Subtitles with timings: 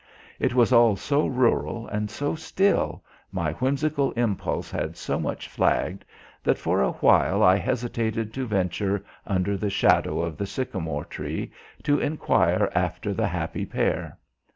[0.39, 6.05] It was all so rural and so still, my whimsical impulse had so much flagged,
[6.43, 11.51] that for a while I hesitated to venture under the shadow of the sycamore tree
[11.83, 14.17] to enquire after the happy pair.